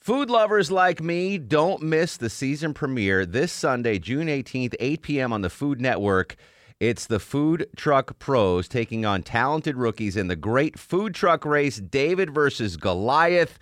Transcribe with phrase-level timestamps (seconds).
[0.00, 5.30] Food lovers like me, don't miss the season premiere this Sunday, June 18th, 8 p.m.
[5.30, 6.36] on the Food Network.
[6.80, 11.76] It's the Food Truck Pros taking on talented rookies in the great food truck race,
[11.76, 13.58] David versus Goliath.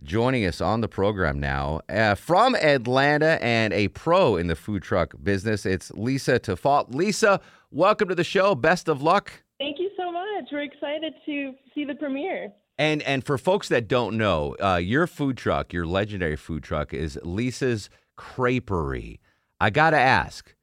[0.00, 4.84] Joining us on the program now uh, from Atlanta and a pro in the food
[4.84, 6.94] truck business, it's Lisa Thiffault.
[6.94, 7.40] Lisa,
[7.72, 8.54] welcome to the show.
[8.54, 9.32] Best of luck.
[9.58, 10.44] Thank you so much.
[10.52, 12.52] We're excited to see the premiere.
[12.80, 16.94] And and for folks that don't know, uh, your food truck, your legendary food truck,
[16.94, 19.18] is Lisa's Creperie.
[19.60, 20.54] I gotta ask,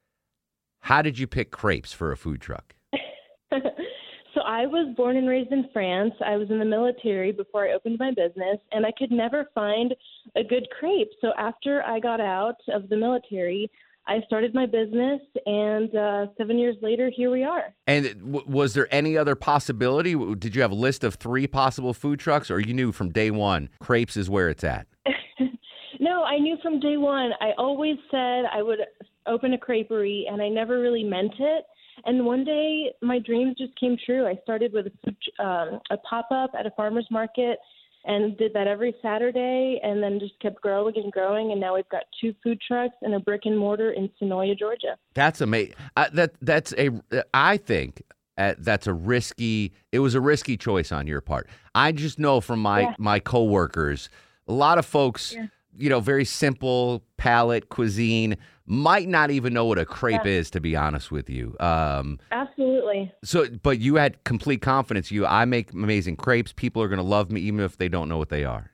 [0.80, 2.74] how did you pick crepes for a food truck?
[3.52, 6.12] so I was born and raised in France.
[6.26, 9.94] I was in the military before I opened my business, and I could never find
[10.34, 11.12] a good crepe.
[11.20, 13.70] So after I got out of the military,
[14.08, 17.74] I started my business, and uh, seven years later, here we are.
[17.86, 20.14] And w- was there any other possibility?
[20.36, 23.30] Did you have a list of three possible food trucks, or you knew from day
[23.30, 24.86] one crepes is where it's at?
[26.00, 27.32] no, I knew from day one.
[27.42, 28.78] I always said I would
[29.26, 31.64] open a creperie, and I never really meant it.
[32.06, 34.26] And one day, my dreams just came true.
[34.26, 37.58] I started with a, um, a pop up at a farmer's market
[38.04, 41.88] and did that every Saturday and then just kept growing and growing and now we've
[41.88, 44.96] got two food trucks and a brick and mortar in Senoia, Georgia.
[45.14, 45.74] That's amazing.
[45.96, 46.90] Uh, that that's a
[47.34, 48.02] I think
[48.36, 51.48] uh, that's a risky it was a risky choice on your part.
[51.74, 52.94] I just know from my yeah.
[52.98, 54.08] my coworkers
[54.46, 55.46] a lot of folks yeah.
[55.76, 58.36] you know very simple palate cuisine
[58.68, 60.30] might not even know what a crepe yeah.
[60.30, 61.56] is to be honest with you.
[61.58, 63.12] Um, absolutely.
[63.24, 65.10] so but you had complete confidence.
[65.10, 66.52] You i make amazing crepes.
[66.52, 68.70] People are going to love me even if they don't know what they are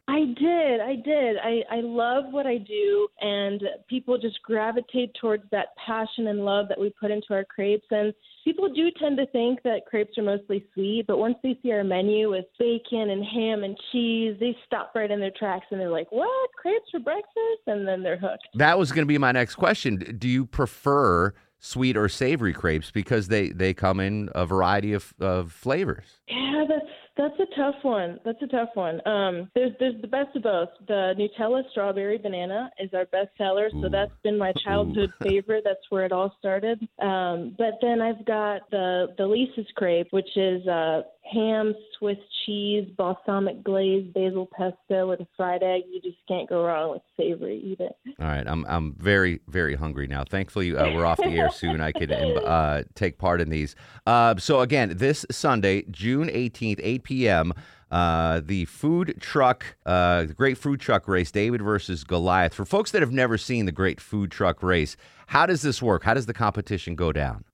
[0.94, 6.28] i did i i love what i do and people just gravitate towards that passion
[6.28, 9.86] and love that we put into our crepes and people do tend to think that
[9.86, 13.76] crepes are mostly sweet, but once they see our menu with bacon and ham and
[13.90, 16.50] cheese, they stop right in their tracks and they're like, "What?
[16.60, 18.48] Crepes for breakfast?" And then they're hooked.
[18.54, 19.96] That was going to be my next question.
[20.18, 25.14] Do you prefer sweet or savory crepes because they they come in a variety of,
[25.18, 26.20] of flavors?
[26.28, 26.86] Yeah, that's
[27.16, 28.18] that's a tough one.
[28.24, 29.06] That's a tough one.
[29.06, 30.70] Um, there's there's the best of both.
[30.88, 35.62] The Nutella strawberry banana is our best seller, so that's been my childhood favorite.
[35.64, 36.80] That's where it all started.
[37.00, 42.88] Um, but then I've got the the Lisa's crepe, which is uh, ham, Swiss cheese,
[42.96, 45.82] balsamic glaze, basil pesto with a fried egg.
[45.90, 47.60] You just can't go wrong with savory.
[47.64, 47.96] Eat it.
[48.20, 50.24] All right, I'm I'm very very hungry now.
[50.24, 51.80] Thankfully, uh, we're off the air soon.
[51.80, 53.74] I can uh, take part in these.
[54.06, 57.52] Uh, so again, this Sunday, June 18th, 8 p.m.
[57.90, 62.52] Uh, the food truck, uh, the Great Food Truck Race, David versus Goliath.
[62.52, 64.96] For folks that have never seen the Great Food Truck Race,
[65.28, 66.02] how does this work?
[66.02, 67.44] How does the competition go down?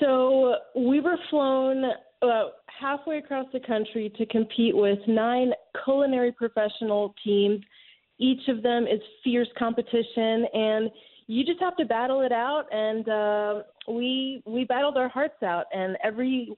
[0.00, 1.84] So we were flown
[2.22, 5.52] about halfway across the country to compete with nine
[5.84, 7.60] culinary professional teams.
[8.18, 10.90] Each of them is fierce competition, and
[11.26, 12.64] you just have to battle it out.
[12.72, 16.56] And uh, we we battled our hearts out, and every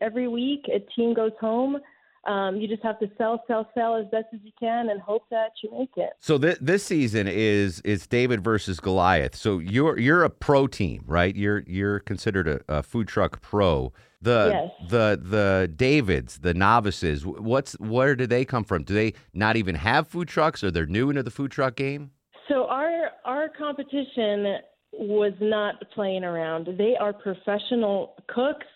[0.00, 1.78] every week a team goes home
[2.26, 5.24] um, you just have to sell, sell, sell as best as you can, and hope
[5.30, 6.10] that you make it.
[6.20, 9.34] So th- this season is is David versus Goliath.
[9.34, 11.34] So you're you're a pro team, right?
[11.34, 13.92] You're you're considered a, a food truck pro.
[14.22, 14.90] The yes.
[14.90, 17.26] the the Davids, the novices.
[17.26, 18.84] What's where do they come from?
[18.84, 22.10] Do they not even have food trucks, or they're new into the food truck game?
[22.48, 24.58] So our our competition
[24.92, 26.68] was not playing around.
[26.78, 28.66] They are professional cooks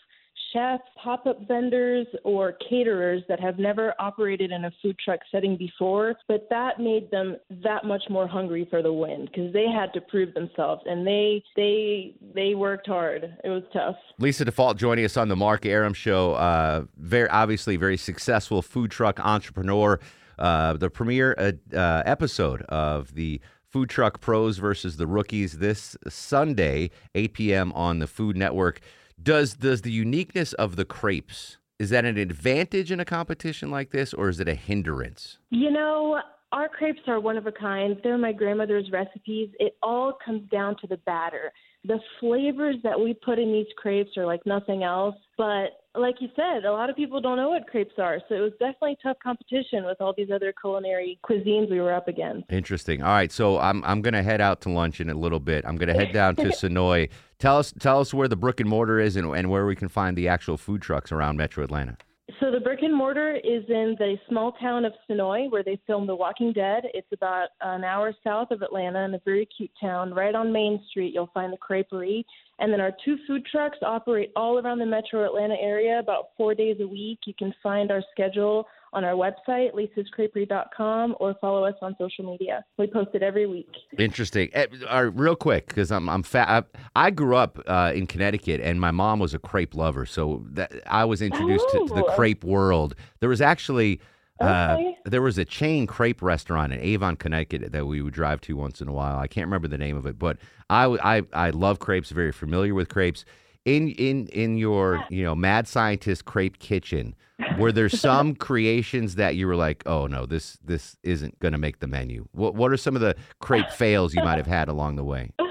[0.53, 5.56] chefs, pop up vendors, or caterers that have never operated in a food truck setting
[5.56, 9.93] before, but that made them that much more hungry for the win because they had
[9.94, 13.37] to prove themselves and they they they worked hard.
[13.44, 13.96] It was tough.
[14.19, 16.34] Lisa Thiffault joining us on the Mark Arum show.
[16.34, 20.00] Uh, very obviously very successful food truck entrepreneur.
[20.38, 25.94] Uh, the premiere uh, uh episode of the Food Truck Pros versus the Rookies this
[26.08, 27.73] Sunday, 8 p.m.
[27.75, 28.81] on the Food Network.
[29.20, 33.91] Does does the uniqueness of the crepes is that an advantage in a competition like
[33.91, 35.38] this, or is it a hindrance?
[35.50, 36.20] You know,
[36.50, 37.97] our crepes are one of a kind.
[38.03, 39.50] They're my grandmother's recipes.
[39.61, 41.53] It all comes down to the batter.
[41.84, 45.14] The flavors that we put in these crepes are like nothing else.
[45.36, 48.20] But like you said, a lot of people don't know what crepes are.
[48.28, 52.08] So it was definitely tough competition with all these other culinary cuisines we were up
[52.08, 52.50] against.
[52.50, 53.02] Interesting.
[53.02, 55.64] All right, so I'm I'm gonna head out to lunch in a little bit.
[55.66, 57.08] I'm gonna head down to Senoia.
[57.38, 59.88] Tell us tell us where the brick and mortar is and, and where we can
[59.88, 61.96] find the actual food trucks around Metro Atlanta.
[62.40, 66.08] So the brick and mortar is in the small town of Senoia, where they filmed
[66.08, 66.84] The Walking Dead.
[66.92, 70.12] It's about an hour south of Atlanta in a very cute town.
[70.12, 72.25] Right on Main Street, you'll find the Creperie.
[72.60, 76.55] And then our two food trucks operate all around the metro Atlanta area about four
[76.55, 77.20] days a week.
[77.26, 82.64] You can find our schedule on our website, lisascreperie.com, or follow us on social media.
[82.78, 83.69] We post it every week.
[83.99, 84.50] Interesting.
[84.55, 86.66] Uh, uh, real quick, because I'm I'm fat.
[86.96, 90.44] I, I grew up uh, in Connecticut, and my mom was a crepe lover, so
[90.52, 92.14] that I was introduced to, to the Oh.
[92.16, 92.94] crepe world.
[93.20, 94.00] There was actually.
[94.40, 94.96] Uh, Okay.
[95.05, 98.81] there was a chain crepe restaurant in Avon, Connecticut that we would drive to once
[98.81, 99.19] in a while.
[99.19, 100.37] I can't remember the name of it, but
[100.70, 102.11] I, I, I love crepes.
[102.11, 103.25] Very familiar with crepes.
[103.64, 107.14] In in in your you know mad scientist crepe kitchen,
[107.58, 111.58] were there some creations that you were like, oh no, this this isn't going to
[111.58, 112.26] make the menu?
[112.32, 115.32] What what are some of the crepe fails you might have had along the way?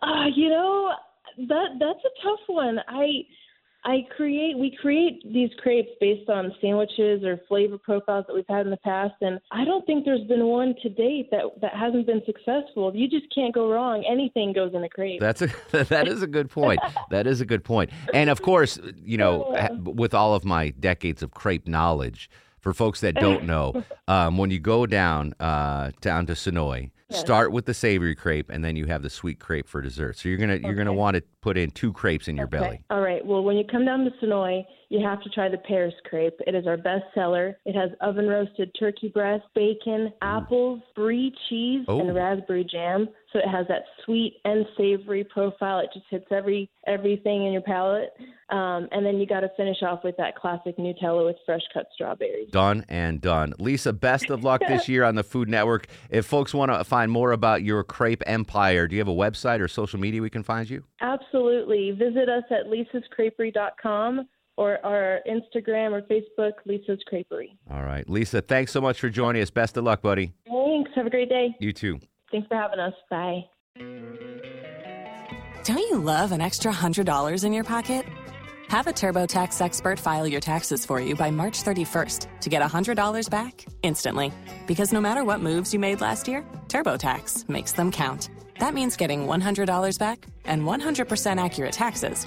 [0.00, 0.92] Uh, you know,
[1.48, 2.78] that that's a tough one.
[2.88, 3.06] I
[3.84, 8.66] I create we create these crepes based on sandwiches or flavor profiles that we've had
[8.66, 12.06] in the past and I don't think there's been one to date that that hasn't
[12.06, 12.94] been successful.
[12.94, 14.04] You just can't go wrong.
[14.08, 15.20] Anything goes in a crepe.
[15.20, 15.48] That's a
[15.84, 16.80] that is a good point.
[17.10, 17.90] That is a good point.
[18.12, 22.30] And of course, you know, with all of my decades of crepe knowledge,
[22.60, 27.52] for folks that don't know, um, when you go down uh, down to Senoia, start
[27.52, 30.18] with the savory crepe, and then you have the sweet crepe for dessert.
[30.18, 32.82] So you're gonna you're gonna want to put in two crepes in your belly.
[32.90, 33.24] All right.
[33.24, 36.40] Well, when you come down to Senoia, you have to try the Paris crepe.
[36.46, 37.56] It is our best seller.
[37.66, 42.00] It has oven roasted turkey breast, bacon, apples, brie cheese, Oh.
[42.00, 43.08] and raspberry jam.
[43.32, 45.80] So it has that sweet and savory profile.
[45.80, 48.08] It just hits every everything in your palate.
[48.48, 51.86] Um, and then you got to finish off with that classic Nutella with fresh cut
[51.92, 52.48] strawberries.
[52.50, 53.52] Done and done.
[53.58, 55.86] Lisa, best of luck this year on the Food Network.
[56.08, 59.60] If folks want to find more about your crepe empire, do you have a website
[59.60, 60.84] or social media we can find you?
[61.02, 61.90] Absolutely.
[61.90, 64.26] Visit us at lisascreperie.com
[64.58, 67.56] or our Instagram or Facebook, Lisa's Creperie.
[67.70, 68.06] All right.
[68.10, 69.50] Lisa, thanks so much for joining us.
[69.50, 70.32] Best of luck, buddy.
[70.46, 70.90] Thanks.
[70.96, 71.54] Have a great day.
[71.60, 72.00] You too.
[72.32, 72.92] Thanks for having us.
[73.08, 73.44] Bye.
[75.64, 78.04] Don't you love an extra $100 in your pocket?
[78.66, 83.30] Have a TurboTax expert file your taxes for you by March 31st to get $100
[83.30, 84.32] back instantly.
[84.66, 88.28] Because no matter what moves you made last year, TurboTax makes them count.
[88.58, 92.26] That means getting $100 back and 100% accurate taxes